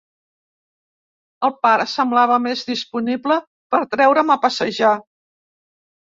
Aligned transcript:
El 1.47 1.53
pare 1.65 1.85
semblava 1.91 2.39
més 2.47 2.65
disponible 2.71 3.39
per 3.75 3.83
treure'm 3.93 4.35
a 4.39 4.41
passejar. 4.49 4.97